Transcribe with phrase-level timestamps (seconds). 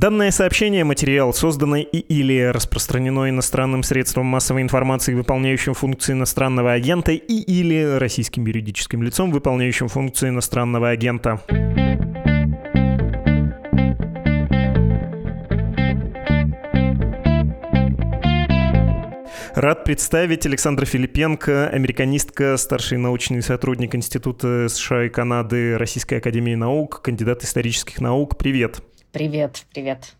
[0.00, 7.12] Данное сообщение, материал, созданный и или распространено иностранным средством массовой информации, выполняющим функции иностранного агента,
[7.12, 11.42] и или российским юридическим лицом, выполняющим функции иностранного агента.
[19.54, 27.02] Рад представить Александра Филипенко, американистка, старший научный сотрудник Института США и Канады Российской Академии Наук,
[27.02, 28.38] кандидат исторических наук.
[28.38, 28.80] Привет.
[29.12, 30.14] Привет, привет.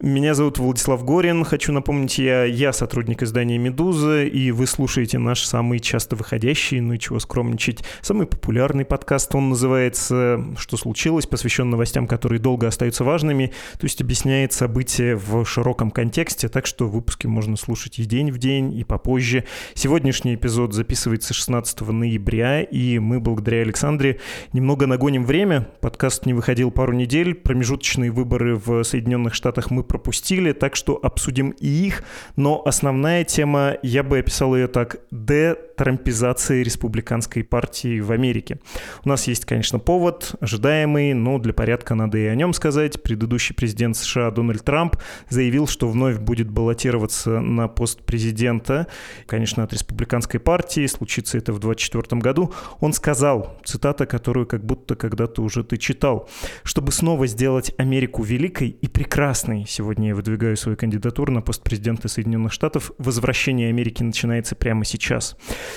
[0.00, 1.44] Меня зовут Владислав Горин.
[1.44, 6.94] Хочу напомнить, я, я сотрудник издания «Медуза», и вы слушаете наш самый часто выходящий, ну
[6.94, 9.34] и чего скромничать, самый популярный подкаст.
[9.34, 15.44] Он называется «Что случилось?», посвящен новостям, которые долго остаются важными, то есть объясняет события в
[15.44, 19.44] широком контексте, так что выпуски можно слушать и день в день, и попозже.
[19.74, 24.20] Сегодняшний эпизод записывается 16 ноября, и мы благодаря Александре
[24.52, 25.68] немного нагоним время.
[25.80, 30.98] Подкаст не выходил пару недель, промежуточные выборы в Соединенных Штатах которых мы пропустили, так что
[31.02, 32.02] обсудим и их.
[32.36, 38.58] Но основная тема, я бы описал ее так, детрампизация республиканской партии в Америке.
[39.04, 43.02] У нас есть, конечно, повод, ожидаемый, но для порядка надо и о нем сказать.
[43.02, 44.96] Предыдущий президент США Дональд Трамп
[45.30, 48.86] заявил, что вновь будет баллотироваться на пост президента,
[49.26, 52.52] конечно, от республиканской партии, случится это в 2024 году.
[52.80, 56.28] Он сказал, цитата, которую как будто когда-то уже ты читал,
[56.62, 59.66] чтобы снова сделать Америку великой и прекрасной, Красный.
[59.66, 62.92] Сегодня я выдвигаю свою кандидатуру на пост президента Соединенных Штатов.
[62.98, 65.36] Возвращение Америки начинается прямо сейчас.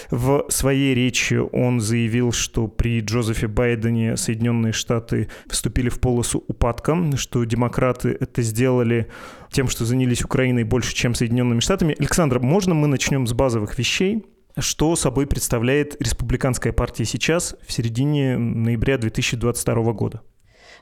[0.10, 6.98] В своей речи он заявил, что при Джозефе Байдене Соединенные Штаты вступили в полосу упадка,
[7.18, 9.08] что демократы это сделали
[9.52, 11.96] тем, что занялись Украиной больше, чем Соединенными Штатами.
[12.00, 14.26] Александр, можно мы начнем с базовых вещей?
[14.58, 20.22] Что собой представляет республиканская партия сейчас, в середине ноября 2022 года?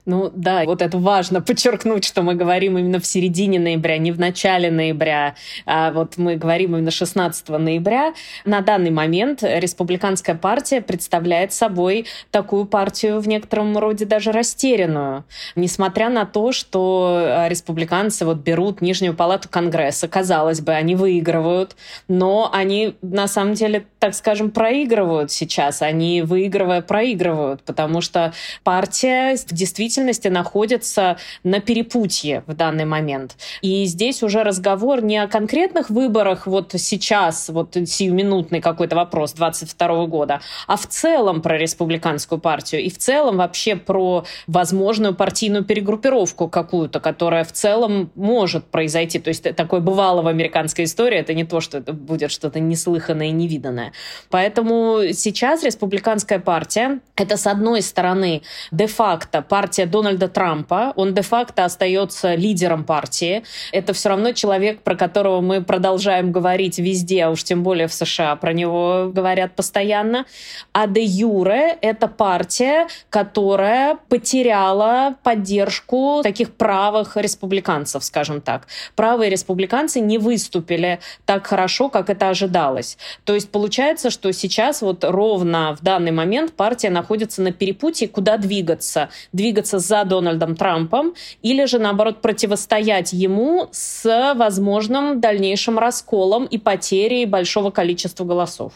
[0.06, 4.20] Ну да, вот это важно подчеркнуть, что мы говорим именно в середине ноября, не в
[4.20, 5.36] начале ноября.
[5.66, 8.14] А вот мы говорим именно 16 ноября.
[8.46, 15.24] На данный момент республиканская партия представляет собой такую партию в некотором роде даже растерянную.
[15.56, 21.76] Несмотря на то, что а, республиканцы вот берут нижнюю палату Конгресса, казалось бы, они выигрывают,
[22.08, 25.82] но они на самом деле, так скажем, проигрывают сейчас.
[25.82, 28.34] Они, выигрывая, проигрывают, потому что
[28.64, 33.36] партия действительно действительности находится на перепутье в данный момент.
[33.62, 40.06] И здесь уже разговор не о конкретных выборах вот сейчас, вот сиюминутный какой-то вопрос 22
[40.08, 46.50] года, а в целом про республиканскую партию и в целом вообще про возможную партийную перегруппировку
[46.50, 49.20] какую-то, которая в целом может произойти.
[49.20, 53.28] То есть такое бывало в американской истории, это не то, что это будет что-то неслыханное
[53.28, 53.94] и невиданное.
[54.30, 58.42] Поэтому сейчас республиканская партия— это, с одной стороны,
[58.72, 60.94] де-факто партия Дональда Трампа.
[60.96, 63.44] Он де-факто остается лидером партии.
[63.72, 67.94] Это все равно человек, про которого мы продолжаем говорить везде, а уж тем более в
[67.94, 70.26] США про него говорят постоянно.
[70.74, 78.68] А де юре это партия, которая потеряла поддержку таких правых республиканцев, скажем так.
[78.96, 82.98] Правые республиканцы не выступили так хорошо, как это ожидалось.
[83.24, 88.38] То есть получается, что сейчас вот ровно в данный момент партия находится на перепутье, куда
[88.38, 89.10] двигаться.
[89.34, 91.14] Двигаться двигаться за Дональдом Трампом
[91.44, 98.74] или же, наоборот, противостоять ему с возможным дальнейшим расколом и потерей большого количества голосов.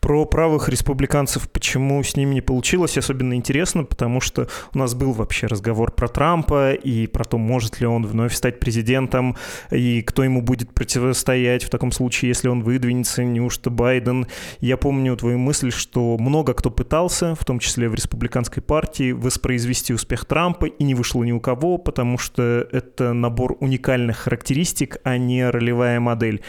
[0.00, 5.12] Про правых республиканцев, почему с ними не получилось, особенно интересно, потому что у нас был
[5.12, 9.36] вообще разговор про Трампа и про то, может ли он вновь стать президентом,
[9.70, 14.26] и кто ему будет противостоять в таком случае, если он выдвинется, неужто Байден.
[14.60, 19.92] Я помню твою мысль, что много кто пытался, в том числе в республиканской партии, воспроизвести
[19.92, 25.18] успех Трампа, и не вышло ни у кого, потому что это набор уникальных характеристик, а
[25.18, 26.42] не ролевая модель.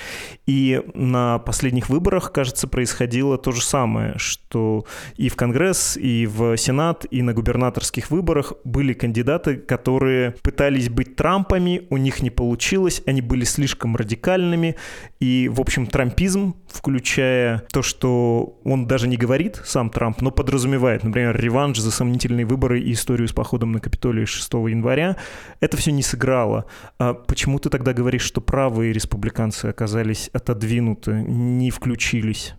[0.45, 4.85] И на последних выборах, кажется, происходило происходило то же самое, что
[5.15, 11.15] и в Конгресс, и в Сенат, и на губернаторских выборах были кандидаты, которые пытались быть
[11.15, 14.75] Трампами, у них не получилось, они были слишком радикальными,
[15.19, 21.03] и, в общем, трампизм, включая то, что он даже не говорит, сам Трамп, но подразумевает,
[21.03, 25.15] например, реванш за сомнительные выборы и историю с походом на Капитолий 6 января,
[25.59, 26.65] это все не сыграло.
[26.99, 32.56] А почему ты тогда говоришь, что правые республиканцы оказались отодвинуты, не включились?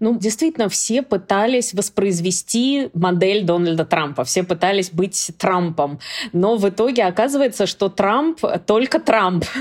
[0.00, 6.00] Ну, действительно, все пытались воспроизвести модель Дональда Трампа, все пытались быть Трампом.
[6.32, 9.44] Но в итоге оказывается, что Трамп только Трамп.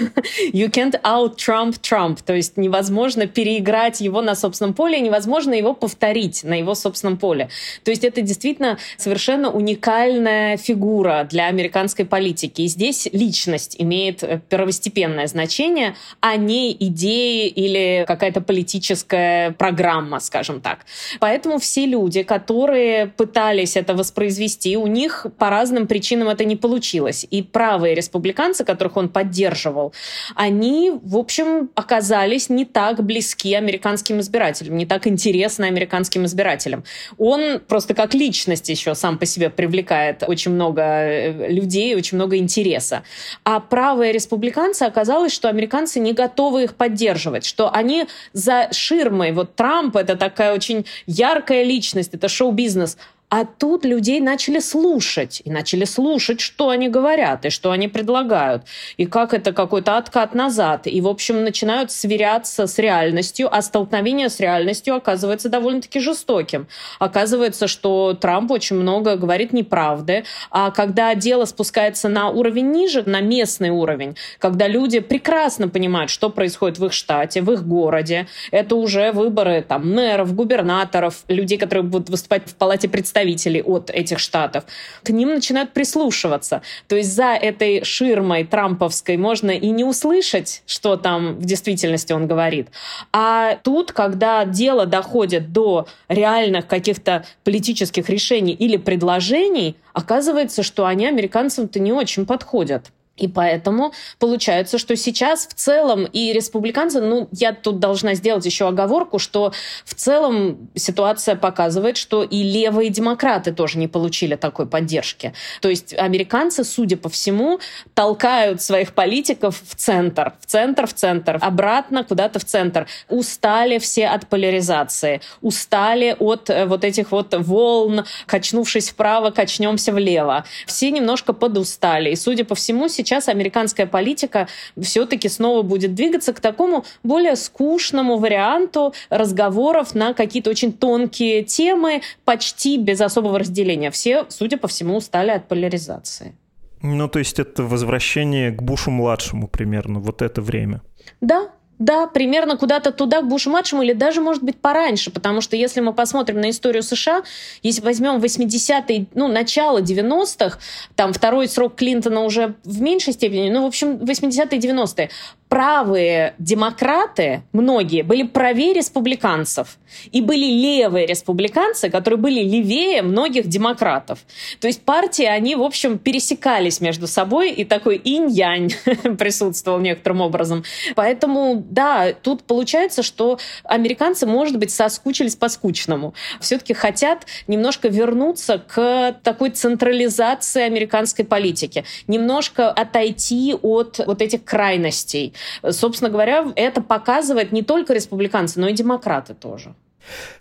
[0.54, 2.20] You can't out-Trump Trump.
[2.26, 7.50] То есть невозможно переиграть его на собственном поле, невозможно его повторить на его собственном поле.
[7.84, 12.62] То есть это действительно совершенно уникальная фигура для американской политики.
[12.62, 20.20] И здесь личность имеет э, первостепенное значение, а не идеи или какая-то политическая программа программа,
[20.20, 20.80] скажем так.
[21.20, 27.26] Поэтому все люди, которые пытались это воспроизвести, у них по разным причинам это не получилось.
[27.32, 29.94] И правые республиканцы, которых он поддерживал,
[30.36, 36.84] они, в общем, оказались не так близки американским избирателям, не так интересны американским избирателям.
[37.18, 42.38] Он просто как личность еще сам по себе привлекает очень много э, людей, очень много
[42.38, 43.04] интереса.
[43.44, 49.56] А правые республиканцы оказалось, что американцы не готовы их поддерживать, что они за ширмой вот
[49.56, 52.98] Трампа это такая очень яркая личность, это шоу-бизнес.
[53.30, 58.64] А тут людей начали слушать, и начали слушать, что они говорят, и что они предлагают,
[58.98, 60.88] и как это какой-то откат назад.
[60.88, 66.68] И, в общем, начинают сверяться с реальностью, а столкновение с реальностью оказывается довольно-таки жестоким.
[66.98, 73.22] Оказывается, что Трамп очень много говорит неправды, а когда дело спускается на уровень ниже, на
[73.22, 78.76] местный уровень, когда люди прекрасно понимают, что происходит в их штате, в их городе, это
[78.76, 84.20] уже выборы там мэров, губернаторов, людей, которые будут выступать в палате представителей, представителей от этих
[84.20, 84.64] штатов,
[85.04, 86.62] к ним начинают прислушиваться.
[86.88, 92.28] То есть за этой ширмой трамповской можно и не услышать, что там в действительности он
[92.28, 92.70] говорит.
[93.12, 101.08] А тут, когда дело доходит до реальных каких-то политических решений или предложений, оказывается, что они
[101.08, 102.92] американцам-то не очень подходят.
[103.20, 108.68] И поэтому получается, что сейчас в целом и республиканцы, ну, я тут должна сделать еще
[108.68, 109.52] оговорку, что
[109.84, 115.34] в целом ситуация показывает, что и левые демократы тоже не получили такой поддержки.
[115.62, 117.60] То есть американцы, судя по всему,
[117.94, 122.88] толкают своих политиков в центр, в центр, в центр, обратно куда-то в центр.
[123.10, 130.46] Устали все от поляризации, устали от э, вот этих вот волн, качнувшись вправо, качнемся влево.
[130.66, 132.12] Все немножко подустали.
[132.12, 134.48] И, судя по всему, сейчас сейчас американская политика
[134.80, 142.02] все-таки снова будет двигаться к такому более скучному варианту разговоров на какие-то очень тонкие темы,
[142.24, 143.90] почти без особого разделения.
[143.90, 146.36] Все, судя по всему, устали от поляризации.
[146.82, 150.82] Ну, то есть это возвращение к Бушу-младшему примерно, вот это время.
[151.20, 151.50] Да,
[151.80, 155.94] да, примерно куда-то туда, к Бушу-младшему, или даже, может быть, пораньше, потому что если мы
[155.94, 157.24] посмотрим на историю США,
[157.64, 160.60] если возьмем 80-е, ну, начало 90-х,
[160.96, 165.10] там второй срок Клинтона уже в меньшей степени, ну, в общем, 80-е, 90-е,
[165.50, 169.80] правые демократы, многие, были правее республиканцев.
[170.12, 174.20] И были левые республиканцы, которые были левее многих демократов.
[174.62, 178.70] То есть партии, они, в общем, пересекались между собой, и такой инь-янь
[179.18, 180.64] присутствовал некоторым образом.
[180.96, 186.14] Поэтому, да, тут получается, что американцы, может быть, соскучились по скучному.
[186.40, 191.84] Все-таки хотят немножко вернуться к такой централизации американской политики.
[192.08, 195.34] Немножко отойти от вот этих крайностей.
[195.70, 199.74] Собственно говоря, это показывает не только республиканцы, но и демократы тоже.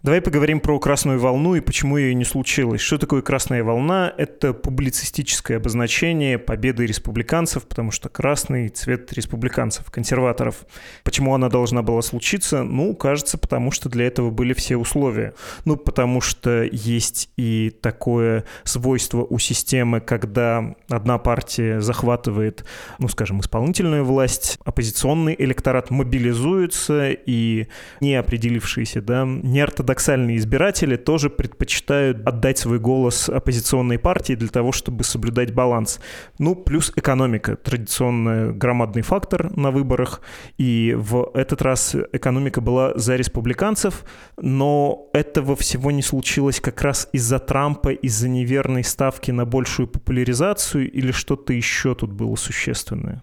[0.02, 2.80] Давай поговорим про красную волну и почему ее не случилось.
[2.80, 4.12] Что такое красная волна?
[4.16, 10.66] Это публицистическое обозначение победы республиканцев, потому что красный цвет республиканцев, консерваторов.
[11.04, 12.62] Почему она должна была случиться?
[12.62, 15.34] Ну, кажется, потому что для этого были все условия.
[15.64, 22.64] Ну, потому что есть и такое свойство у системы, когда одна партия захватывает,
[22.98, 27.66] ну, скажем, исполнительную власть, оппозиционный электорат мобилизуется, и
[28.00, 35.04] не определившиеся, да, неортодоксальные избиратели тоже предпочитают отдать свой голос оппозиционной партии для того, чтобы
[35.04, 36.00] соблюдать баланс.
[36.38, 40.20] Ну, плюс экономика, традиционный громадный фактор на выборах,
[40.58, 44.04] и в этот раз экономика была за республиканцев,
[44.36, 50.90] но этого всего не случилось как раз из-за Трампа, из-за неверной ставки на большую популяризацию
[50.90, 53.22] или что-то еще тут было существенное?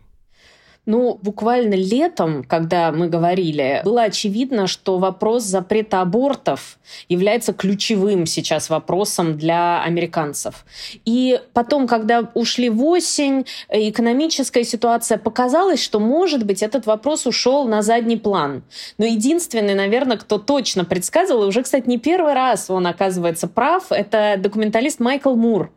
[0.85, 6.77] Ну, буквально летом, когда мы говорили, было очевидно, что вопрос запрета абортов
[7.09, 10.65] является ключевым сейчас вопросом для американцев.
[11.05, 17.67] И потом, когда ушли в осень, экономическая ситуация показалась, что, может быть, этот вопрос ушел
[17.67, 18.63] на задний план.
[18.97, 23.91] Но единственный, наверное, кто точно предсказывал, и уже, кстати, не первый раз он оказывается прав,
[23.91, 25.71] это документалист Майкл Мур,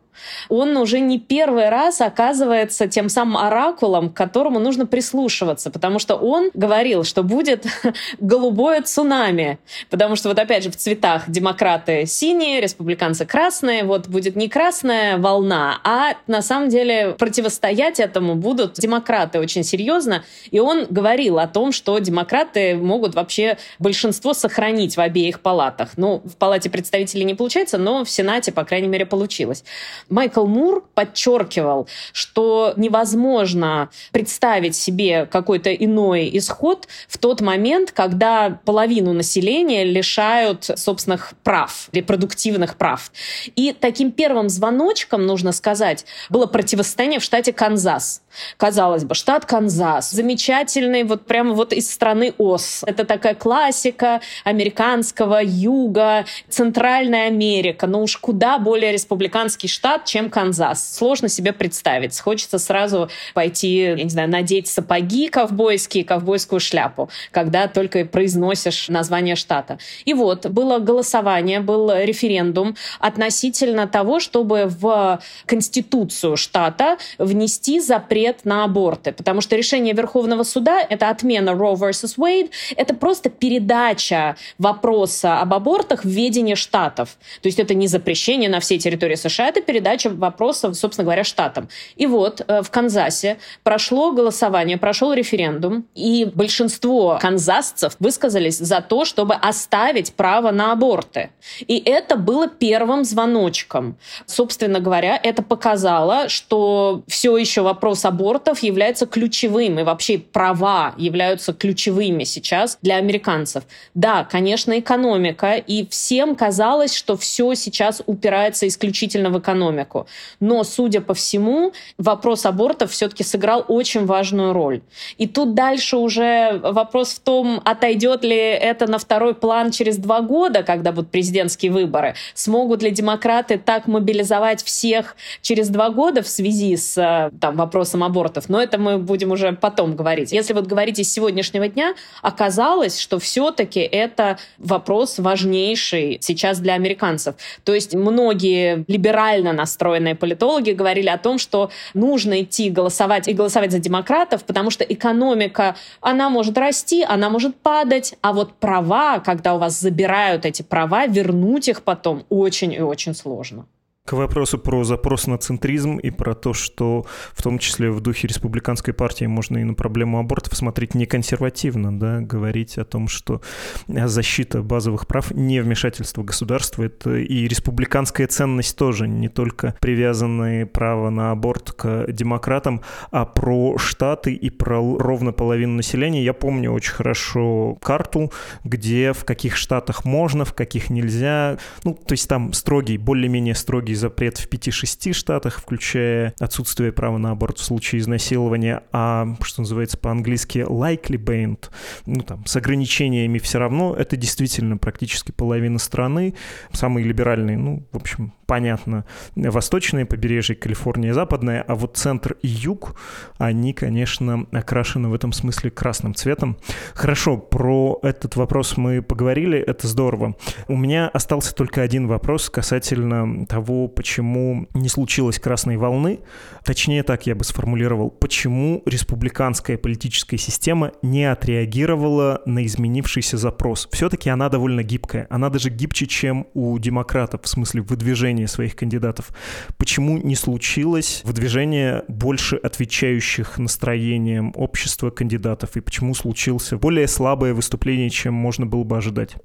[0.49, 6.15] он уже не первый раз оказывается тем самым оракулом, к которому нужно прислушиваться, потому что
[6.15, 7.65] он говорил, что будет
[8.19, 9.59] голубое цунами,
[9.89, 15.17] потому что вот опять же в цветах демократы синие, республиканцы красные, вот будет не красная
[15.17, 21.47] волна, а на самом деле противостоять этому будут демократы очень серьезно, и он говорил о
[21.47, 25.91] том, что демократы могут вообще большинство сохранить в обеих палатах.
[25.97, 29.63] Ну, в палате представителей не получается, но в Сенате, по крайней мере, получилось.
[30.09, 39.13] Майкл Мур подчеркивал, что невозможно представить себе какой-то иной исход в тот момент, когда половину
[39.13, 43.11] населения лишают собственных прав, репродуктивных прав.
[43.55, 48.21] И таким первым звоночком, нужно сказать, было противостояние в штате Канзас.
[48.57, 52.83] Казалось бы, штат Канзас, замечательный, вот прямо вот из страны Оз.
[52.85, 60.95] Это такая классика американского юга, Центральная Америка, но уж куда более республиканский штат, чем Канзас.
[60.95, 62.19] Сложно себе представить.
[62.19, 69.35] Хочется сразу пойти, я не знаю, надеть сапоги ковбойские, ковбойскую шляпу, когда только произносишь название
[69.35, 69.79] штата.
[70.05, 78.45] И вот, было голосование, был референдум относительно того, чтобы в Конституцию штата внести запрет запрет
[78.45, 82.17] на аборты, потому что решение Верховного суда— это отмена Roe vs.
[82.17, 87.17] Wade, это просто передача вопроса об абортах в ведение штатов.
[87.41, 91.69] То есть это не запрещение на всей территории США, это передача вопроса, собственно говоря, штатам.
[91.95, 99.05] И вот э, в Канзасе прошло голосование, прошел референдум, и большинство канзасцев высказались за то,
[99.05, 101.29] чтобы оставить право на аборты.
[101.67, 103.97] И это было первым звоночком.
[104.25, 111.53] Собственно говоря, это показало, что все еще вопрос абортов является ключевым, и вообще права являются
[111.53, 113.63] ключевыми сейчас для американцев.
[113.93, 120.07] Да, конечно, экономика, и всем казалось, что все сейчас упирается исключительно в экономику.
[120.39, 124.81] Но, судя по всему, вопрос абортов все-таки сыграл очень важную роль.
[125.17, 130.21] И тут дальше уже вопрос в том, отойдет ли это на второй план через два
[130.21, 132.15] года, когда будут президентские выборы.
[132.33, 137.98] Смогут ли демократы так мобилизовать всех через два года в связи с э, там, вопросом
[137.99, 140.31] вопросом абортов, но это мы будем уже потом говорить.
[140.31, 147.35] Если вот говорить из сегодняшнего дня, оказалось, что все-таки это вопрос важнейший сейчас для американцев.
[147.63, 153.71] То есть многие либерально настроенные политологи говорили о том, что нужно идти голосовать и голосовать
[153.71, 159.53] за демократов, потому что экономика, она может расти, она может падать, а вот права, когда
[159.55, 163.65] у вас забирают эти права, вернуть их потом очень и очень сложно.
[164.05, 168.27] К вопросу про запрос на центризм и про то, что в том числе в духе
[168.27, 173.41] республиканской партии можно и на проблему абортов смотреть не консервативно, да, говорить о том, что
[173.87, 181.11] защита базовых прав, не вмешательство государства, это и республиканская ценность тоже, не только привязанные право
[181.11, 186.23] на аборт к демократам, а про штаты и про ровно половину населения.
[186.23, 188.31] Я помню очень хорошо карту,
[188.63, 191.59] где в каких штатах можно, в каких нельзя.
[191.83, 197.31] Ну, то есть там строгий, более-менее строгий запрет в 5-6 штатах, включая отсутствие права на
[197.31, 201.69] аборт в случае изнасилования, а, что называется по-английски, likely banned,
[202.05, 206.33] ну там, с ограничениями все равно, это действительно практически половина страны,
[206.71, 212.95] самые либеральные, ну, в общем, понятно, восточное побережье, Калифорния, западная, а вот центр и юг,
[213.37, 216.57] они, конечно, окрашены в этом смысле красным цветом.
[216.95, 220.35] Хорошо, про этот вопрос мы поговорили, это здорово.
[220.67, 226.21] У меня остался только один вопрос касательно того, почему не случилось красной волны.
[226.65, 233.87] Точнее так я бы сформулировал, почему республиканская политическая система не отреагировала на изменившийся запрос.
[233.91, 235.27] Все-таки она довольно гибкая.
[235.29, 239.31] Она даже гибче, чем у демократов, в смысле выдвижения выдвижение своих кандидатов.
[239.77, 248.09] Почему не случилось выдвижение больше отвечающих настроениям общества кандидатов, и почему случился более слабое выступление,
[248.09, 249.35] чем можно было бы ожидать?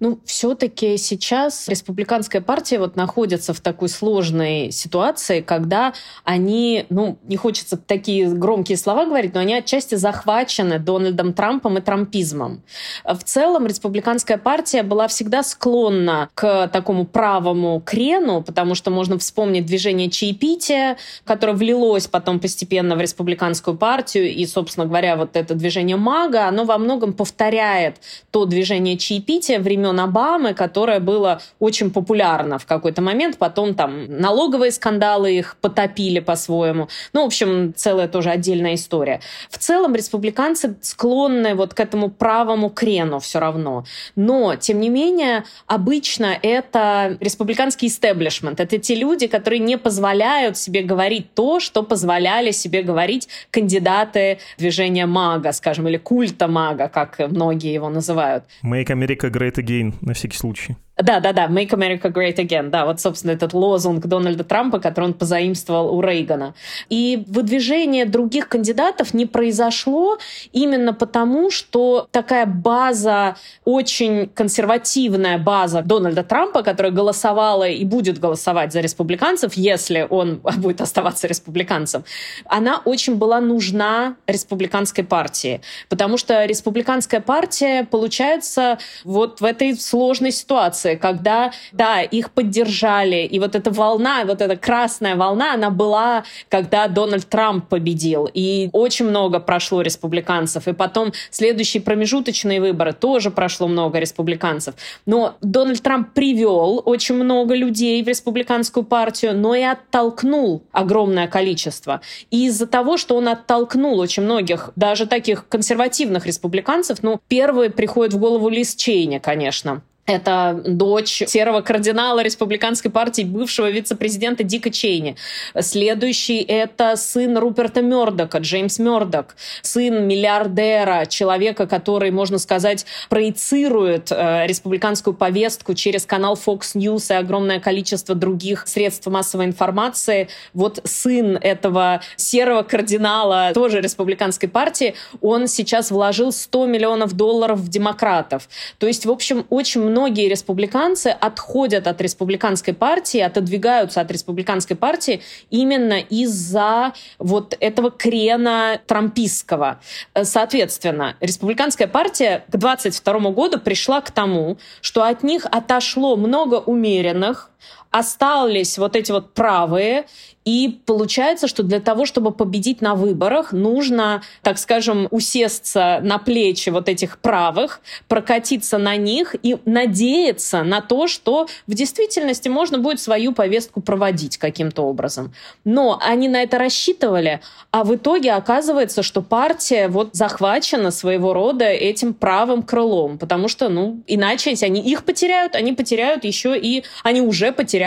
[0.00, 5.92] Ну, все-таки сейчас республиканская партия вот находится в такой сложной ситуации, когда
[6.24, 11.82] они, ну, не хочется такие громкие слова говорить, но они отчасти захвачены Дональдом Трампом и
[11.82, 12.62] трампизмом.
[13.04, 19.66] В целом республиканская партия была всегда склонна к такому правому крену, потому что можно вспомнить
[19.66, 25.96] движение чаепития, которое влилось потом постепенно в республиканскую партию, и, собственно говоря, вот это движение
[25.96, 27.96] МАГА, оно во многом повторяет
[28.30, 33.38] то движение чаепития, времен Обамы, которое было очень популярно в какой-то момент.
[33.38, 36.88] Потом там налоговые скандалы их потопили по-своему.
[37.12, 39.20] Ну, в общем, целая тоже отдельная история.
[39.48, 43.84] В целом республиканцы склонны вот к этому правому крену все равно.
[44.16, 48.60] Но, тем не менее, обычно это республиканский истеблишмент.
[48.60, 55.06] Это те люди, которые не позволяют себе говорить то, что позволяли себе говорить кандидаты движения
[55.06, 58.44] мага, скажем, или культа мага, как многие его называют.
[58.62, 60.76] Make America Great Again, на всякий случай.
[61.02, 62.70] Да, да, да, Make America Great Again.
[62.70, 66.54] Да, вот, собственно, этот лозунг Дональда Трампа, который он позаимствовал у Рейгана.
[66.88, 70.18] И выдвижение других кандидатов не произошло
[70.52, 78.72] именно потому, что такая база, очень консервативная база Дональда Трампа, которая голосовала и будет голосовать
[78.72, 82.04] за республиканцев, если он будет оставаться республиканцем,
[82.44, 85.60] она очень была нужна республиканской партии.
[85.88, 93.26] Потому что республиканская партия, получается, вот в этой сложной ситуации, ситуации, когда, да, их поддержали,
[93.26, 98.68] и вот эта волна, вот эта красная волна, она была, когда Дональд Трамп победил, и
[98.72, 104.74] очень много прошло республиканцев, и потом следующие промежуточные выборы тоже прошло много республиканцев.
[105.06, 112.00] Но Дональд Трамп привел очень много людей в республиканскую партию, но и оттолкнул огромное количество.
[112.30, 118.14] И из-за того, что он оттолкнул очень многих, даже таких консервативных республиканцев, ну, первый приходит
[118.14, 125.16] в голову Лиз Чейни, конечно, это дочь серого кардинала республиканской партии, бывшего вице-президента Дика Чейни.
[125.60, 134.46] Следующий— это сын Руперта Мёрдока, Джеймс Мёрдок, сын миллиардера, человека, который, можно сказать, проецирует э,
[134.46, 140.28] республиканскую повестку через канал Fox News и огромное количество других средств массовой информации.
[140.54, 147.68] Вот сын этого серого кардинала, тоже республиканской партии, он сейчас вложил 100 миллионов долларов в
[147.68, 148.48] демократов.
[148.78, 154.74] То есть, в общем, очень много многие республиканцы отходят от республиканской партии, отодвигаются от республиканской
[154.74, 159.78] партии именно из-за вот этого крена трампистского.
[160.22, 167.50] Соответственно, республиканская партия к 22 году пришла к тому, что от них отошло много умеренных,
[167.90, 170.06] остались вот эти вот правые,
[170.44, 176.70] и получается, что для того, чтобы победить на выборах, нужно, так скажем, усесться на плечи
[176.70, 183.00] вот этих правых, прокатиться на них и надеяться на то, что в действительности можно будет
[183.00, 185.34] свою повестку проводить каким-то образом.
[185.64, 191.66] Но они на это рассчитывали, а в итоге оказывается, что партия вот захвачена своего рода
[191.66, 196.82] этим правым крылом, потому что, ну, иначе если они их потеряют, они потеряют еще и,
[197.02, 197.79] они уже потеряли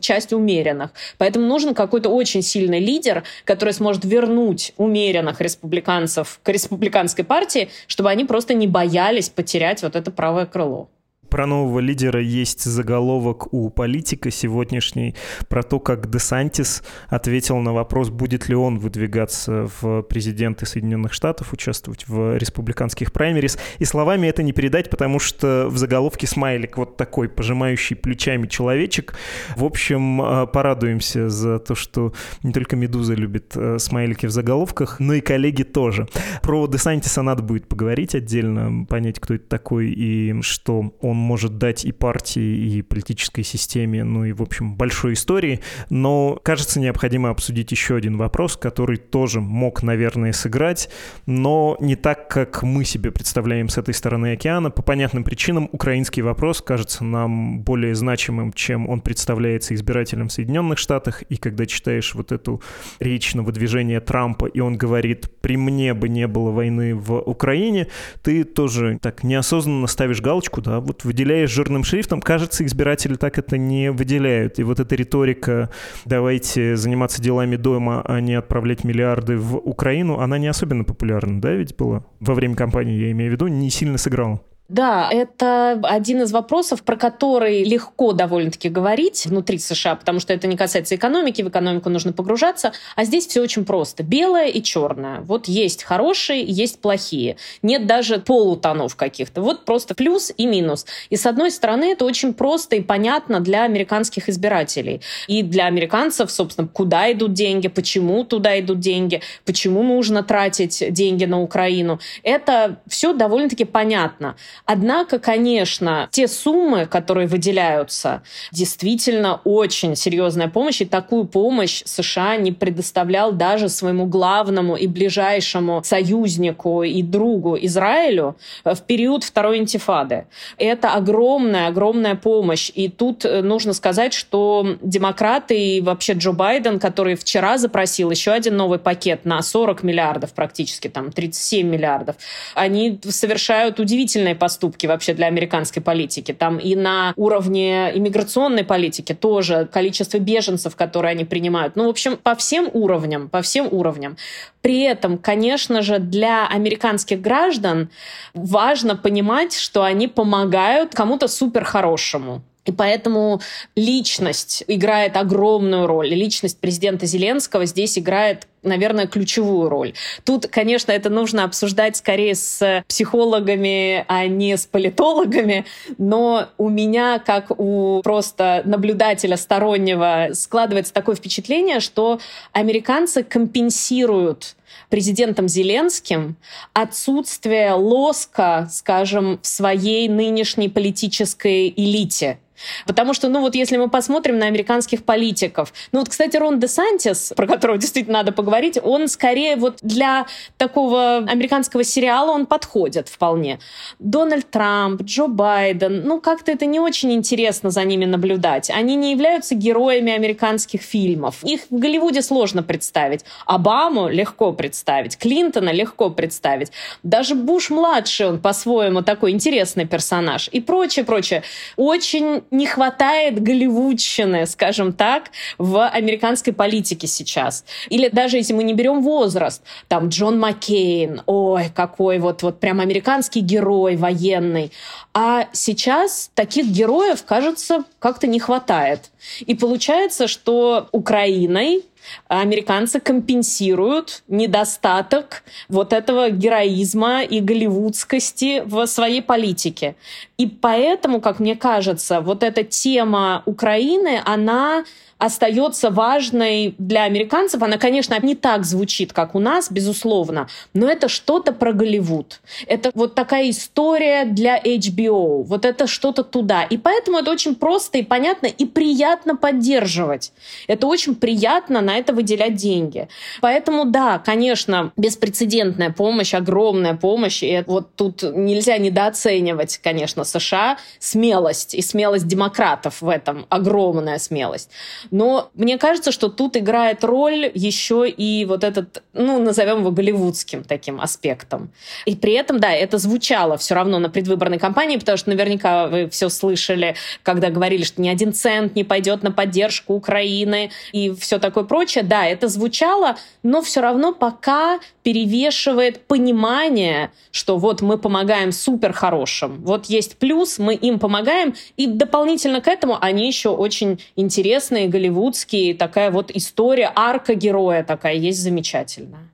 [0.00, 0.92] часть умеренных.
[1.18, 7.70] Поэтому нужен какой какой-то очень сильный лидер, который сможет вернуть умеренных республиканцев к республиканской партии,
[7.86, 10.88] чтобы они просто не боялись потерять вот это правое крыло.
[11.28, 15.14] Про нового лидера есть заголовок у политика сегодняшний
[15.48, 21.52] про то, как Десантис ответил на вопрос, будет ли он выдвигаться в президенты Соединенных Штатов,
[21.52, 23.58] участвовать в республиканских праймерис.
[23.78, 29.14] И словами это не передать, потому что в заголовке смайлик вот такой, пожимающий плечами человечек.
[29.56, 34.98] В общем, э, порадуемся за то, что не только «Медуза» любит э, смайлики в заголовках,
[34.98, 36.08] но и коллеги тоже.
[36.42, 41.84] Про Десантиса надо будет поговорить отдельно, понять, кто это такой и что он может дать
[41.84, 45.60] и партии, и политической системе, ну и, в общем, большой истории.
[45.90, 50.88] Но, кажется, необходимо обсудить еще один вопрос, который тоже мог, наверное, сыграть,
[51.26, 54.70] но не так, как мы себе представляем с этой стороны океана.
[54.70, 60.78] По понятным причинам украинский вопрос кажется нам более значимым, чем он представляется избирателям в Соединенных
[60.78, 61.22] Штатах.
[61.22, 62.62] И когда читаешь вот эту
[63.00, 67.88] речь на выдвижение Трампа, и он говорит, при мне бы не было войны в Украине,
[68.22, 73.56] ты тоже так неосознанно ставишь галочку, да, вот выделяешь жирным шрифтом, кажется, избиратели так это
[73.56, 74.58] не выделяют.
[74.58, 75.70] И вот эта риторика
[76.04, 81.52] «давайте заниматься делами дома, а не отправлять миллиарды в Украину», она не особенно популярна, да,
[81.52, 82.04] ведь была?
[82.20, 84.42] Во время кампании, я имею в виду, не сильно сыграла.
[84.68, 90.46] Да, это один из вопросов, про который легко довольно-таки говорить внутри США, потому что это
[90.46, 94.02] не касается экономики, в экономику нужно погружаться, а здесь все очень просто.
[94.02, 95.22] Белое и черное.
[95.22, 97.38] Вот есть хорошие, есть плохие.
[97.62, 99.40] Нет даже полутонов каких-то.
[99.40, 100.84] Вот просто плюс и минус.
[101.08, 105.00] И с одной стороны, это очень просто и понятно для американских избирателей.
[105.28, 111.24] И для американцев, собственно, куда идут деньги, почему туда идут деньги, почему нужно тратить деньги
[111.24, 112.00] на Украину.
[112.22, 114.36] Это все довольно-таки понятно.
[114.64, 122.52] Однако, конечно, те суммы, которые выделяются, действительно очень серьезная помощь, и такую помощь США не
[122.52, 130.26] предоставлял даже своему главному и ближайшему союзнику и другу Израилю в период второй интифады.
[130.56, 132.70] Это огромная, огромная помощь.
[132.74, 138.32] И тут э, нужно сказать, что демократы и вообще Джо Байден, который вчера запросил еще
[138.32, 142.16] один новый пакет на 40 миллиардов практически, там 37 миллиардов,
[142.54, 144.47] они совершают удивительные поступки
[144.86, 146.32] вообще для американской политики.
[146.32, 151.76] Там и на уровне иммиграционной политики тоже количество беженцев, которые они принимают.
[151.76, 154.16] Ну, в общем, по всем уровням, по всем уровням.
[154.62, 157.90] При этом, конечно же, для американских граждан
[158.34, 162.42] важно понимать, что они помогают кому-то супер хорошему.
[162.68, 163.40] И поэтому
[163.76, 166.08] личность играет огромную роль.
[166.08, 169.94] Личность президента Зеленского здесь играет наверное, ключевую роль.
[170.24, 175.64] Тут, конечно, это нужно обсуждать скорее с психологами, а не с политологами,
[175.96, 182.18] но у меня, как у просто наблюдателя стороннего, складывается такое впечатление, что
[182.52, 184.56] американцы компенсируют
[184.90, 186.36] президентом Зеленским
[186.72, 192.38] отсутствие лоска, скажем, в своей нынешней политической элите.
[192.86, 196.68] Потому что, ну вот если мы посмотрим на американских политиков, ну вот, кстати, Рон Де
[196.68, 203.08] Сантис, про которого действительно надо поговорить, он скорее вот для такого американского сериала он подходит
[203.08, 203.58] вполне.
[203.98, 208.70] Дональд Трамп, Джо Байден, ну как-то это не очень интересно за ними наблюдать.
[208.70, 211.42] Они не являются героями американских фильмов.
[211.44, 213.24] Их в Голливуде сложно представить.
[213.46, 216.72] Обаму легко представить, Клинтона легко представить.
[217.02, 220.48] Даже Буш-младший, он по-своему такой интересный персонаж.
[220.52, 221.42] И прочее, прочее.
[221.76, 227.64] Очень не хватает голливудщины, скажем так, в американской политике сейчас.
[227.88, 232.80] Или даже если мы не берем возраст, там Джон Маккейн, ой, какой вот, вот прям
[232.80, 234.72] американский герой военный.
[235.14, 239.10] А сейчас таких героев, кажется, как-то не хватает.
[239.40, 241.84] И получается, что Украиной
[242.28, 249.96] американцы компенсируют недостаток вот этого героизма и голливудскости в своей политике.
[250.36, 254.84] И поэтому, как мне кажется, вот эта тема Украины, она
[255.18, 257.62] остается важной для американцев.
[257.62, 262.40] Она, конечно, не так звучит, как у нас, безусловно, но это что-то про Голливуд.
[262.66, 265.42] Это вот такая история для HBO.
[265.42, 266.62] Вот это что-то туда.
[266.62, 270.32] И поэтому это очень просто и понятно и приятно поддерживать.
[270.68, 273.08] Это очень приятно на это выделять деньги.
[273.40, 277.42] Поэтому, да, конечно, беспрецедентная помощь, огромная помощь.
[277.42, 283.46] И вот тут нельзя недооценивать, конечно, США смелость и смелость демократов в этом.
[283.48, 284.70] Огромная смелость.
[285.10, 290.64] Но мне кажется, что тут играет роль еще и вот этот, ну, назовем его голливудским
[290.64, 291.70] таким аспектом.
[292.04, 296.08] И при этом, да, это звучало все равно на предвыборной кампании, потому что наверняка вы
[296.08, 301.38] все слышали, когда говорили, что ни один цент не пойдет на поддержку Украины и все
[301.38, 302.04] такое прочее.
[302.04, 309.62] Да, это звучало, но все равно пока перевешивает понимание, что вот мы помогаем супер хорошим,
[309.62, 315.74] вот есть плюс, мы им помогаем, и дополнительно к этому они еще очень интересные, голливудские,
[315.74, 319.30] такая вот история, арка героя такая есть замечательная.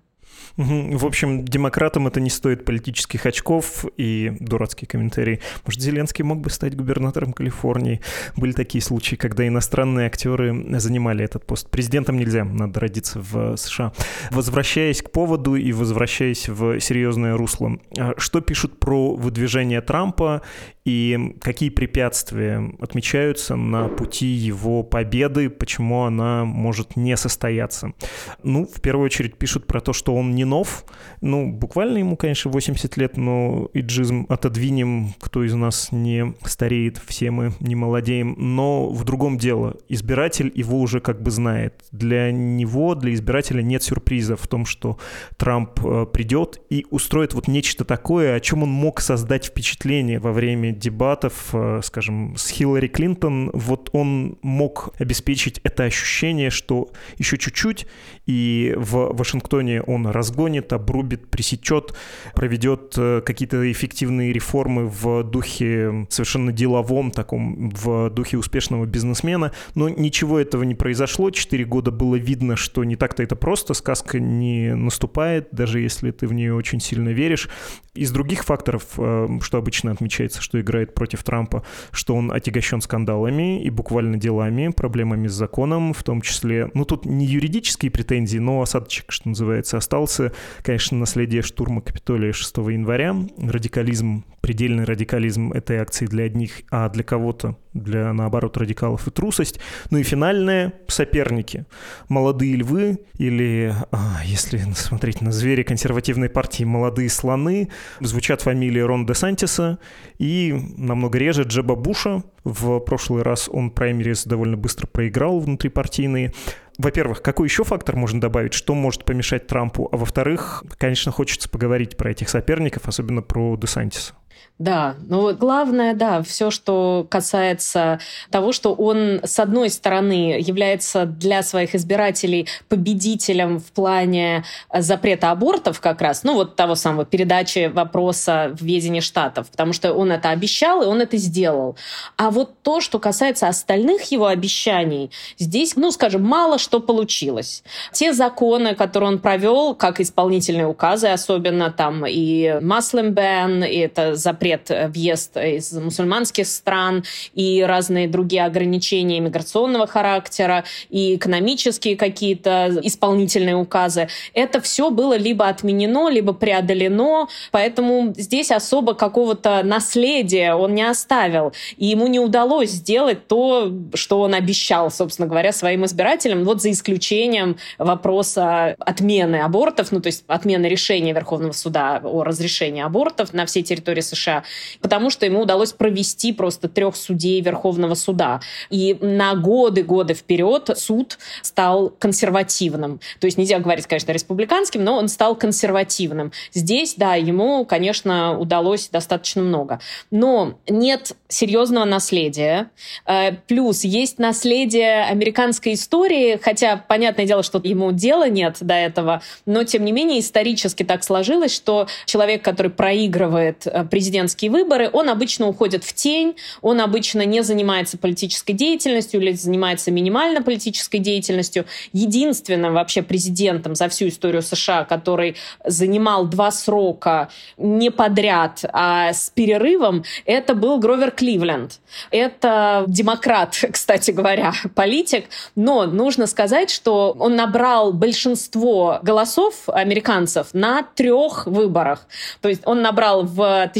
[0.57, 5.41] В общем, демократам это не стоит политических очков и дурацкий комментарий.
[5.67, 8.01] Может, Зеленский мог бы стать губернатором Калифорнии?
[8.37, 11.69] Были такие случаи, когда иностранные актеры занимали этот пост.
[11.71, 13.93] Президентом нельзя, надо родиться в США.
[14.31, 20.43] Возвращаясь к поводу и возвращаясь в серьезное русло, а что пишут про выдвижение Трампа
[20.85, 27.95] и какие препятствия отмечаются на пути его победы, почему она может не состояться.
[28.43, 30.85] Ну, в первую очередь пишут про то, что он не нов.
[31.23, 37.31] Ну, буквально ему, конечно, 80 лет, но иджизм отодвинем, кто из нас не стареет, все
[37.31, 38.35] мы не молодеем.
[38.37, 39.79] Но в другом дело.
[39.89, 41.83] Избиратель его уже как бы знает.
[41.93, 44.99] Для него, для избирателя нет сюрприза в том, что
[45.39, 50.33] Трамп э, придет и устроит вот нечто такое, о чем он мог создать впечатление во
[50.33, 57.39] время дебатов, э, скажем, с Хиллари Клинтон, вот он мог обеспечить это ощущение, что еще
[57.39, 57.87] чуть-чуть,
[58.27, 61.95] и в Вашингтоне он разгонит, обрубит, пресечет,
[62.35, 69.89] проведет э, какие-то эффективные реформы в духе совершенно деловом, таком, в духе успешного бизнесмена, но
[69.89, 71.31] ничего этого не произошло.
[71.31, 76.27] Четыре года было видно, что не так-то это просто, сказка не наступает, даже если ты
[76.27, 77.49] в нее очень сильно веришь.
[77.95, 83.63] Из других факторов, э, что обычно отмечается, что играет против Трампа, что он отягощен скандалами
[83.63, 88.61] и буквально делами, проблемами с законом, в том числе, ну тут не юридические претензии, но
[88.61, 93.15] осадочек, что называется, остался конечно, наследие штурма Капитолия 6 января.
[93.39, 99.61] Радикализм, предельный радикализм этой акции для одних, а для кого-то, для, наоборот, радикалов и трусость.
[99.91, 101.67] Ну и финальное— соперники.
[102.09, 107.71] Молодые львы или, а, если смотреть на звери консервативной партии, молодые слоны.
[108.01, 109.79] Звучат фамилии Рон де Сантиса
[110.19, 112.23] и намного реже Джеба Буша.
[112.45, 116.33] В прошлый раз он праймерис довольно быстро проиграл внутрипартийные
[116.79, 121.97] во-первых, какой еще фактор можно добавить, что может помешать Трампу, а во-вторых, конечно, хочется поговорить
[121.97, 124.15] про этих соперников, особенно про Десантиса.
[124.61, 127.99] Да, ну вот главное, да, все, что касается
[128.31, 135.81] того, что он, с одной стороны, является для своих избирателей победителем в плане запрета абортов
[135.81, 140.31] как раз, ну вот того самого передачи вопроса в ведении штатов, потому что он это
[140.31, 141.77] обещал, и он это сделал.
[142.17, 147.65] А вот то, что касается остальных его обещаний, здесь, ну, скажем, мало что получилось.
[147.91, 154.15] Те законы, которые он провел, как исполнительные указы, особенно там и Muslim Ban, и это
[154.15, 157.05] запрет э, въезд из мусульманских стран
[157.35, 164.09] и разные другие ограничения иммиграционного характера и экономические какие-то исполнительные указы.
[164.33, 171.53] Это все было либо отменено, либо преодолено, поэтому здесь особо какого-то наследия он не оставил.
[171.77, 176.71] И ему не удалось сделать то, что он обещал, собственно говоря, своим избирателям, вот за
[176.71, 183.47] исключением вопроса отмены абортов, ну то есть отмены решения Верховного суда о разрешении абортов на
[183.47, 184.34] всей территории США,
[184.81, 188.41] потому что ему удалось провести просто трех судей Верховного суда.
[188.71, 193.01] И на годы-годы вперед суд стал консервативным.
[193.21, 196.33] То есть нельзя говорить, конечно, республиканским, но он стал консервативным.
[196.53, 199.81] Здесь, да, ему, конечно, удалось достаточно много.
[200.11, 202.71] Но нет серьезного наследия.
[203.07, 209.23] Э, плюс есть наследие американской истории, хотя, понятное дело, что ему дела нет до этого,
[209.47, 213.85] но, тем не менее, исторически так сложилось, что человек, который проигрывает э,
[214.25, 219.91] президентские выборы, он обычно уходит в тень, он обычно не занимается политической деятельностью или занимается
[219.91, 221.67] минимально политической деятельностью.
[221.93, 229.31] Единственным вообще президентом за всю историю США, который занимал два срока не подряд, а с
[229.31, 231.81] перерывом, это был Гровер Кливленд.
[232.11, 240.83] Это демократ, кстати говоря, политик, но нужно сказать, что он набрал большинство голосов американцев на
[240.83, 242.07] трех выборах.
[242.41, 243.71] То есть он набрал в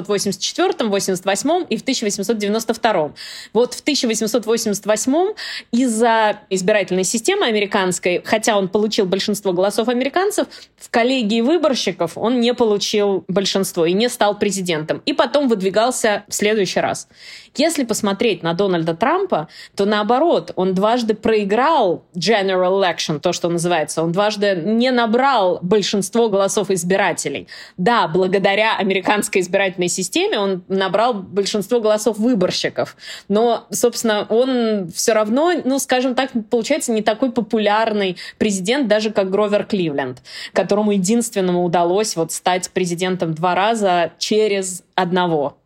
[0.00, 3.12] 1884, 88 и в 1892.
[3.52, 5.34] Вот в 1888
[5.72, 12.54] из-за избирательной системы американской, хотя он получил большинство голосов американцев, в коллегии выборщиков он не
[12.54, 15.02] получил большинство и не стал президентом.
[15.06, 17.08] И потом выдвигался в следующий раз.
[17.54, 24.02] Если посмотреть на Дональда Трампа, то наоборот, он дважды проиграл general election, то, что называется.
[24.02, 27.48] Он дважды не набрал большинство голосов избирателей.
[27.76, 32.96] Да, благодаря американской избирательной системе он набрал большинство голосов выборщиков.
[33.28, 39.30] Но, собственно, он все равно, ну, скажем так, получается не такой популярный президент, даже как
[39.30, 45.56] Гровер Кливленд, которому единственному удалось вот стать президентом два раза через одного.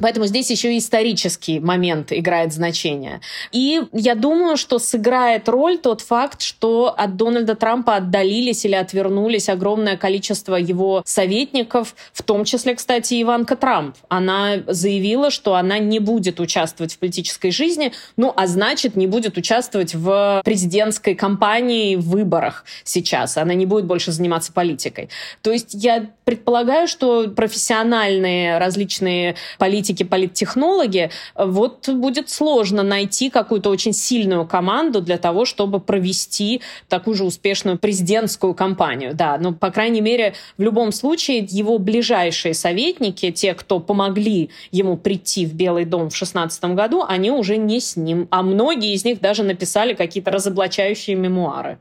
[0.00, 3.20] Поэтому здесь еще и исторический момент играет значение.
[3.52, 9.48] И я думаю, что сыграет роль тот факт, что от Дональда Трампа отдалились или отвернулись
[9.48, 13.96] огромное количество его советников, в том числе, кстати, Иванка Трамп.
[14.08, 19.36] Она заявила, что она не будет участвовать в политической жизни, ну, а значит, не будет
[19.36, 23.36] участвовать в президентской кампании, в выборах сейчас.
[23.36, 25.08] Она не будет больше заниматься политикой.
[25.42, 33.92] То есть я предполагаю, что профессиональные различные политики, политтехнологи, вот будет сложно найти какую-то очень
[33.92, 39.14] сильную команду для того, чтобы провести такую же успешную президентскую кампанию.
[39.14, 44.96] Да, но, по крайней мере, в любом случае его ближайшие советники, те, кто помогли ему
[44.96, 48.28] прийти в Белый дом в 2016 году, они уже не с ним.
[48.30, 51.78] А многие из них даже написали какие-то разоблачающие мемуары.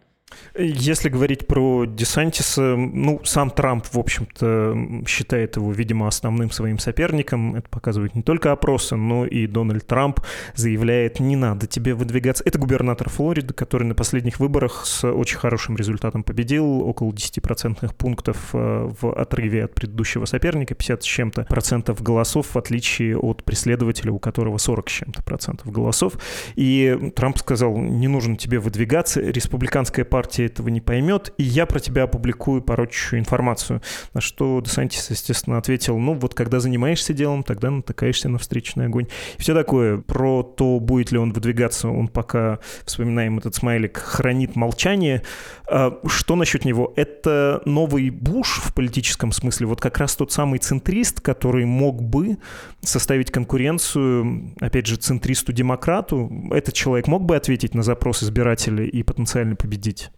[0.57, 7.55] Если говорить про Десантиса, ну, сам Трамп, в общем-то, считает его, видимо, основным своим соперником.
[7.55, 10.19] Это показывают не только опросы, но и Дональд Трамп
[10.55, 12.43] заявляет, не надо тебе выдвигаться.
[12.45, 18.49] Это губернатор Флориды, который на последних выборах с очень хорошим результатом победил, около 10% пунктов
[18.53, 24.11] э, в отрыве от предыдущего соперника, 50 с чем-то процентов голосов, в отличие от преследователя,
[24.11, 26.13] у которого 40 с чем-то процентов голосов.
[26.55, 31.65] И Трамп сказал, не нужно тебе выдвигаться, республиканская партия партия этого не поймет, и я
[31.65, 33.81] про тебя опубликую порочащую информацию.
[34.13, 39.07] На что Десантис, естественно, ответил, ну вот когда занимаешься делом, тогда натыкаешься на встречный огонь.
[39.37, 39.99] И все такое.
[39.99, 45.21] Про то, будет ли он выдвигаться, он пока, вспоминаем этот смайлик, хранит молчание.
[45.65, 46.91] А что насчет него?
[46.97, 52.37] Это новый Буш в политическом смысле, вот как раз тот самый центрист, который мог бы
[52.81, 56.49] составить конкуренцию, опять же, центристу-демократу.
[56.51, 60.11] Этот человек мог бы ответить на запрос избирателей и потенциально победить?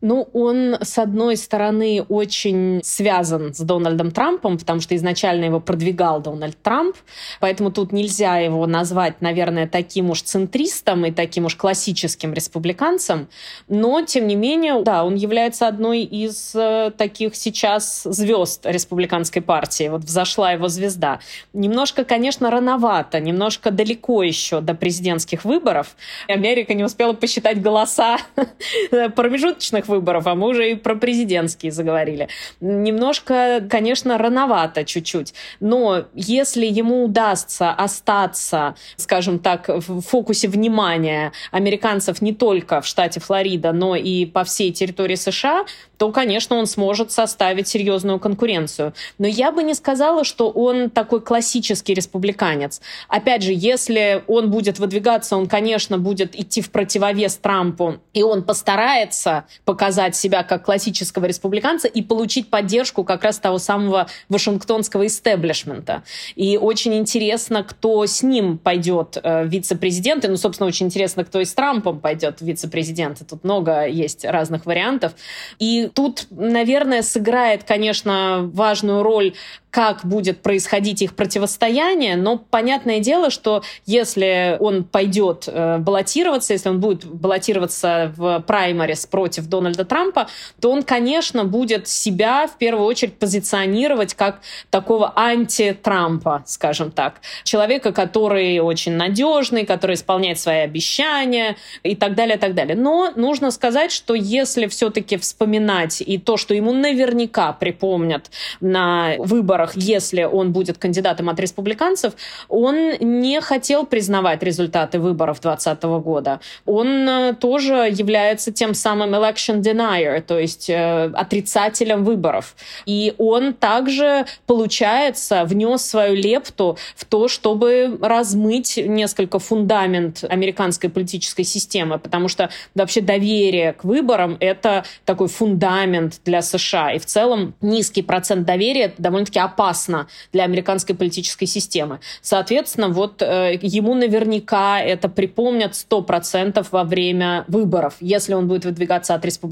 [0.00, 6.20] Ну, он, с одной стороны, очень связан с Дональдом Трампом, потому что изначально его продвигал
[6.20, 6.94] Дональд Трамп,
[7.40, 13.28] поэтому тут нельзя его назвать, наверное, таким уж центристом и таким уж классическим республиканцем,
[13.66, 19.88] но, тем не менее, да, он является одной из э, таких сейчас звезд республиканской партии.
[19.88, 21.18] Вот взошла его звезда.
[21.52, 25.96] Немножко, конечно, рановато, немножко далеко еще до президентских выборов.
[26.28, 28.18] Америка не успела посчитать голоса
[29.16, 32.28] промежуточных выборов, а мы уже и про президентские заговорили.
[32.60, 42.20] Немножко, конечно, рановато чуть-чуть, но если ему удастся остаться, скажем так, в фокусе внимания американцев
[42.22, 45.64] не только в штате Флорида, но и по всей территории США,
[45.96, 48.94] то, конечно, он сможет составить серьезную конкуренцию.
[49.18, 52.80] Но я бы не сказала, что он такой классический республиканец.
[53.08, 58.44] Опять же, если он будет выдвигаться, он, конечно, будет идти в противовес Трампу, и он
[58.44, 59.44] постарается
[59.78, 66.02] показать себя как классического республиканца и получить поддержку как раз того самого вашингтонского истеблишмента.
[66.34, 70.24] И очень интересно, кто с ним пойдет э, вице-президент.
[70.26, 73.24] Ну, собственно, очень интересно, кто и с Трампом пойдет вице-президенты.
[73.24, 75.12] Тут много есть разных вариантов.
[75.60, 79.34] И тут, наверное, сыграет, конечно, важную роль
[79.70, 86.70] как будет происходить их противостояние, но понятное дело, что если он пойдет э, баллотироваться, если
[86.70, 90.28] он будет баллотироваться в праймарис против Дональда Трампа,
[90.60, 97.20] то он, конечно, будет себя в первую очередь позиционировать как такого анти-Трампа, скажем так.
[97.44, 102.76] Человека, который очень надежный, который исполняет свои обещания и так далее, и так далее.
[102.76, 109.48] Но нужно сказать, что если все-таки вспоминать и то, что ему наверняка припомнят на выборах
[109.48, 112.12] выборах, если он будет кандидатом от республиканцев,
[112.48, 116.40] он не хотел признавать результаты выборов 2020 года.
[116.66, 122.56] Он э, тоже является тем самым election denier, то есть э, отрицателем выборов.
[122.86, 131.44] И он также, получается, внес свою лепту в то, чтобы размыть несколько фундамент американской политической
[131.44, 136.92] системы, потому что вообще доверие к выборам— это такой фундамент для США.
[136.92, 142.00] И в целом низкий процент доверия довольно-таки опасно для американской политической системы.
[142.20, 149.14] Соответственно, вот э, ему наверняка это припомнят 100% во время выборов, если он будет выдвигаться
[149.14, 149.47] от республиканцев.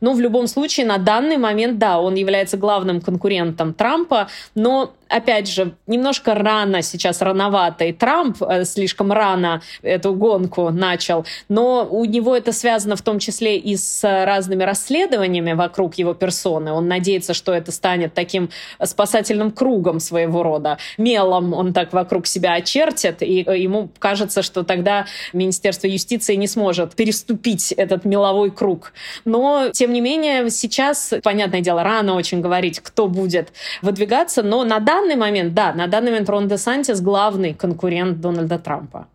[0.00, 5.48] Но в любом случае, на данный момент, да, он является главным конкурентом Трампа, но опять
[5.48, 12.04] же, немножко рано сейчас, рановато, и Трамп э, слишком рано эту гонку начал, но у
[12.04, 16.72] него это связано в том числе и с разными расследованиями вокруг его персоны.
[16.72, 18.50] Он надеется, что это станет таким
[18.82, 20.78] спасательным кругом своего рода.
[20.96, 26.94] Мелом он так вокруг себя очертит, и ему кажется, что тогда Министерство юстиции не сможет
[26.94, 28.92] переступить этот меловой круг.
[29.24, 34.78] Но, тем не менее, сейчас, понятное дело, рано очень говорить, кто будет выдвигаться, но на
[34.80, 39.06] данный данный момент, да, на данный момент Рон Де Сантис главный конкурент Дональда Трампа.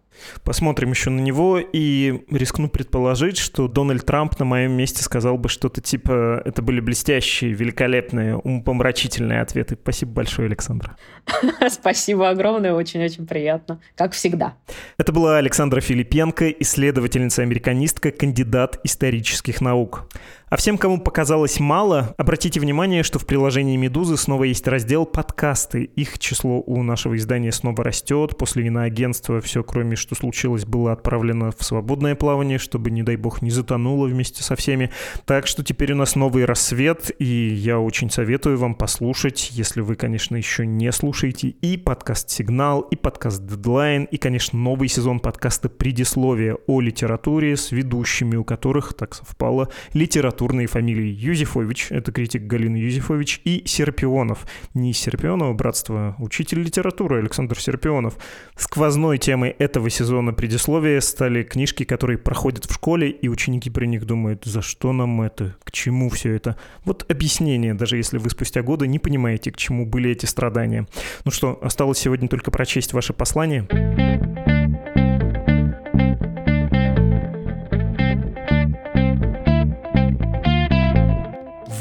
[0.44, 5.50] Посмотрим еще на него и рискну предположить, что Дональд Трамп на моем месте сказал бы
[5.50, 9.78] что-то типа «это были блестящие, великолепные, умопомрачительные ответы».
[9.82, 10.96] Спасибо большое, Александра.
[11.70, 14.54] Спасибо огромное, очень-очень приятно, как всегда.
[14.98, 20.08] Это была Александра Филипенко, исследовательница-американистка, кандидат исторических наук.
[20.54, 25.86] А всем, кому показалось мало, обратите внимание, что в приложении «Медузы» снова есть раздел «Подкасты».
[25.96, 28.38] Их число у нашего издания снова растет.
[28.38, 33.42] После иноагентства все, кроме что случилось, было отправлено в свободное плавание, чтобы, не дай бог,
[33.42, 34.92] не затонуло вместе со всеми.
[35.26, 39.96] Так что теперь у нас новый рассвет, и я очень советую вам послушать, если вы,
[39.96, 45.68] конечно, еще не слушаете, и подкаст «Сигнал», и подкаст «Дедлайн», и, конечно, новый сезон подкаста
[45.68, 52.44] «Предисловие» о литературе с ведущими, у которых, так совпало, литература литературные фамилии Юзефович, это критик
[52.44, 54.46] Галина Юзефович, и Серпионов.
[54.74, 58.16] Не из Серпионова братства, учитель литературы Александр Серпионов.
[58.58, 64.06] Сквозной темой этого сезона предисловия стали книжки, которые проходят в школе, и ученики про них
[64.06, 66.58] думают, за что нам это, к чему все это.
[66.84, 70.88] Вот объяснение, даже если вы спустя годы не понимаете, к чему были эти страдания.
[71.24, 74.63] Ну что, осталось сегодня только прочесть ваше послание.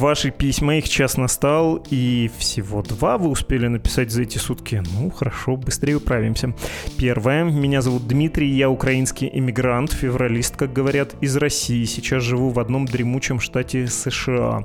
[0.03, 4.83] Ваши письма, их час настал, и всего два вы успели написать за эти сутки.
[4.95, 6.55] Ну, хорошо, быстрее управимся.
[6.99, 7.45] Первое.
[7.45, 11.85] Меня зовут Дмитрий, я украинский иммигрант, февралист, как говорят, из России.
[11.85, 14.65] Сейчас живу в одном дремучем штате США.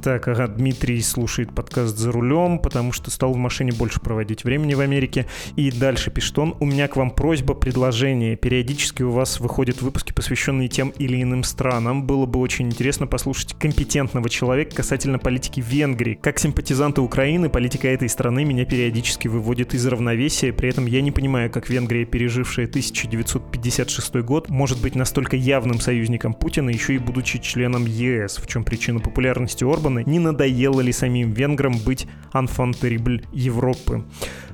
[0.00, 4.74] Так, ага, Дмитрий слушает подкаст «За рулем», потому что стал в машине больше проводить времени
[4.74, 5.26] в Америке.
[5.56, 8.36] И дальше пишет он, у меня к вам просьба, предложение.
[8.36, 12.06] Периодически у вас выходят выпуски, посвященные тем или иным странам.
[12.06, 16.18] Было бы очень интересно послушать компетентного человека касательно политики Венгрии.
[16.20, 20.52] Как симпатизанта Украины, политика этой страны меня периодически выводит из равновесия.
[20.52, 26.34] При этом я не понимаю, как Венгрия, пережившая 1956 год, может быть настолько явным союзником
[26.34, 28.36] Путина, еще и будучи членом ЕС.
[28.36, 30.00] В чем причина популярности Орбана?
[30.00, 34.04] Не надоело ли самим венграм быть «enfant terrible» Европы?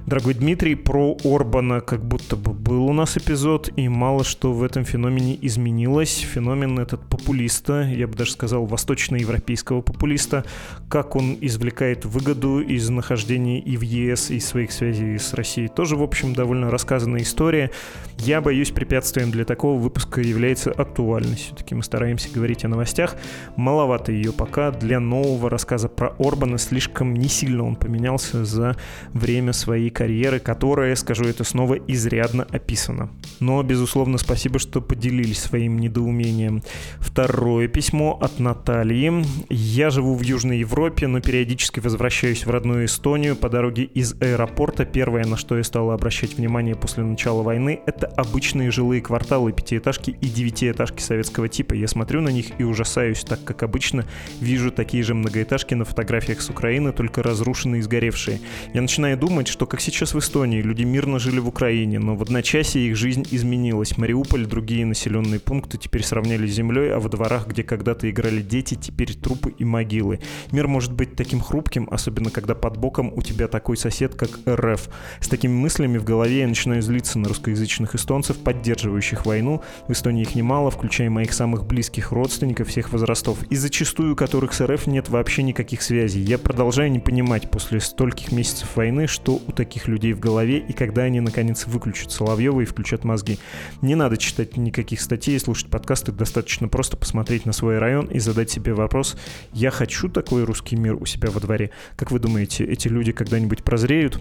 [0.04, 4.64] Дорогой Дмитрий, про Орбана как будто бы был у нас эпизод, и мало что в
[4.64, 6.18] этом феномене изменилось.
[6.18, 10.44] Феномен этот популиста, я бы даже сказал, восточноевропейского популиста,
[10.88, 15.94] как он извлекает выгоду из нахождения и в ЕС, и своих связей с Россией, тоже,
[15.94, 17.70] в общем, довольно рассказанная история.
[18.18, 21.46] Я боюсь, препятствием для такого выпуска является актуальность.
[21.46, 23.16] Все-таки мы стараемся говорить о новостях.
[23.54, 26.58] Маловато ее пока для нового рассказа про Орбана.
[26.58, 28.76] Слишком не сильно он поменялся за
[29.12, 33.10] время своей карьеры, которая, скажу это снова, изрядно описана.
[33.40, 36.62] Но, безусловно, спасибо, что поделились своим недоумением.
[36.98, 39.24] Второе письмо от Натальи.
[39.48, 44.84] Я живу в Южной Европе, но периодически возвращаюсь в родную Эстонию по дороге из аэропорта.
[44.84, 50.10] Первое, на что я стала обращать внимание после начала войны, это обычные жилые кварталы, пятиэтажки
[50.10, 51.74] и девятиэтажки советского типа.
[51.74, 54.06] Я смотрю на них и ужасаюсь, так как обычно
[54.40, 58.40] вижу такие же многоэтажки на фотографиях с Украины, только разрушенные и сгоревшие.
[58.72, 60.62] Я начинаю думать, что как сейчас в Эстонии.
[60.62, 63.98] Люди мирно жили в Украине, но в одночасье их жизнь изменилась.
[63.98, 68.74] Мариуполь, другие населенные пункты теперь сравняли с землей, а во дворах, где когда-то играли дети,
[68.74, 70.20] теперь трупы и могилы.
[70.52, 74.88] Мир может быть таким хрупким, особенно когда под боком у тебя такой сосед, как РФ.
[75.20, 79.62] С такими мыслями в голове я начинаю злиться на русскоязычных эстонцев, поддерживающих войну.
[79.88, 84.64] В Эстонии их немало, включая моих самых близких родственников всех возрастов, и зачастую которых с
[84.64, 86.20] РФ нет вообще никаких связей.
[86.20, 90.58] Я продолжаю не понимать после стольких месяцев войны, что у таких таких людей в голове,
[90.58, 93.38] и когда они, наконец, выключат Соловьева и включат мозги.
[93.80, 98.50] Не надо читать никаких статей, слушать подкасты, достаточно просто посмотреть на свой район и задать
[98.50, 99.16] себе вопрос,
[99.54, 101.70] я хочу такой русский мир у себя во дворе.
[101.96, 104.20] Как вы думаете, эти люди когда-нибудь прозреют?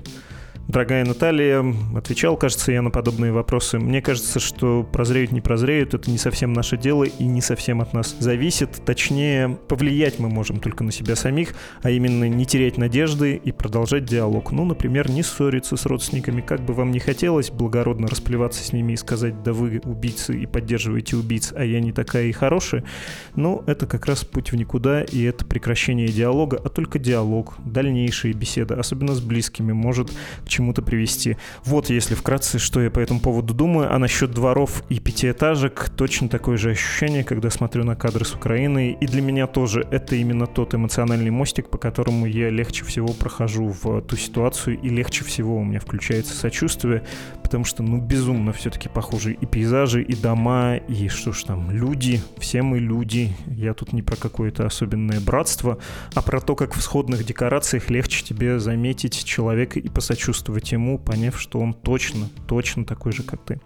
[0.68, 3.78] Дорогая Наталья, отвечал, кажется, я на подобные вопросы.
[3.78, 7.94] Мне кажется, что прозреют, не прозреют, это не совсем наше дело и не совсем от
[7.94, 8.82] нас зависит.
[8.86, 14.06] Точнее, повлиять мы можем только на себя самих, а именно не терять надежды и продолжать
[14.06, 14.54] диалог.
[14.54, 18.94] Ну, например, не ссориться с родственниками, как бы вам не хотелось, благородно расплеваться с ними
[18.94, 22.86] и сказать, да вы убийцы и поддерживаете убийц, а я не такая и хорошая.
[23.36, 28.34] Но это как раз путь в никуда, и это прекращение диалога, а только диалог, дальнейшие
[28.34, 30.12] беседы, особенно с близкими, может
[30.52, 31.38] чему-то привести.
[31.64, 33.94] Вот, если вкратце, что я по этому поводу думаю.
[33.94, 38.98] А насчет дворов и пятиэтажек, точно такое же ощущение, когда смотрю на кадры с Украины.
[39.00, 43.74] И для меня тоже это именно тот эмоциональный мостик, по которому я легче всего прохожу
[43.82, 47.04] в ту ситуацию, и легче всего у меня включается сочувствие,
[47.52, 52.22] потому что, ну, безумно все-таки похожи и пейзажи, и дома, и что ж там, люди,
[52.38, 53.36] все мы люди.
[53.48, 55.78] Я тут не про какое-то особенное братство,
[56.16, 60.98] а про то, как в сходных декорациях легче тебе заметить человека и посочувствовать сочувствовать ему,
[60.98, 63.60] поняв, что он точно, точно такой же, как ты.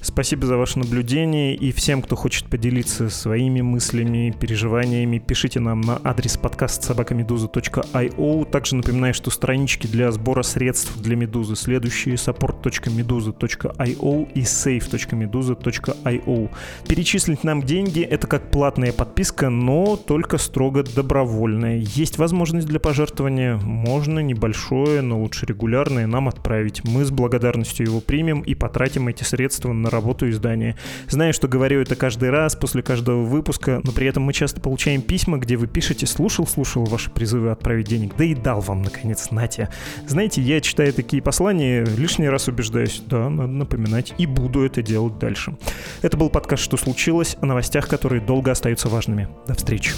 [0.00, 6.00] Спасибо за ваше наблюдение и всем, кто хочет поделиться своими мыслями, переживаниями, пишите нам на
[6.02, 8.50] адрес подкаст собакамедуза.io.
[8.50, 16.50] Также напоминаю, что странички для сбора средств для Медузы следующие support.meduza.io и save.meduza.io.
[16.88, 21.76] Перечислить нам деньги— это как платная подписка, но только строго добровольная.
[21.76, 26.82] Есть возможность для пожертвования, можно небольшое, но лучше регулярное нам отправить.
[26.84, 30.76] Мы с благодарностью его примем и потратим эти средства средства на работу издания.
[31.08, 35.02] Знаю, что говорю это каждый раз после каждого выпуска, но при этом мы часто получаем
[35.02, 39.32] письма, где вы пишете «слушал, слушал ваши призывы отправить денег, да и дал вам, наконец,
[39.32, 39.68] Натя».
[40.06, 45.18] Знаете, я читаю такие послания, лишний раз убеждаюсь, да, надо напоминать, и буду это делать
[45.18, 45.56] дальше.
[46.02, 49.26] Это был подкаст «Что случилось?» о новостях, которые долго остаются важными.
[49.48, 49.92] До встречи.